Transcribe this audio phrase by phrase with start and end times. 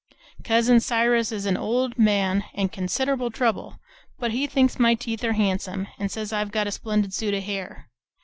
[0.43, 3.79] Cousin Cyrus is an old man an' consid'able trouble,
[4.17, 7.43] but he thinks my teeth are handsome an' says I've got a splendid suit of
[7.43, 7.87] hair.